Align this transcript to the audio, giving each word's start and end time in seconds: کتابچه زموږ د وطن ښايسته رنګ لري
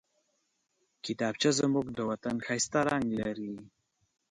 کتابچه 1.05 1.49
زموږ 1.59 1.85
د 1.93 1.99
وطن 2.09 2.35
ښايسته 2.45 2.79
رنګ 2.89 3.07
لري 3.21 3.53